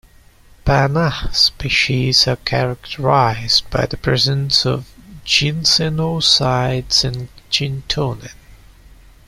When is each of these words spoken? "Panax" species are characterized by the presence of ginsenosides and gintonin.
"Panax" 0.65 1.35
species 1.35 2.27
are 2.27 2.37
characterized 2.37 3.69
by 3.69 3.85
the 3.85 3.97
presence 3.97 4.65
of 4.65 4.87
ginsenosides 5.25 7.03
and 7.03 7.27
gintonin. 7.51 8.31